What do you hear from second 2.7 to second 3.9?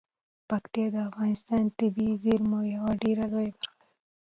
یوه ډیره لویه برخه ده.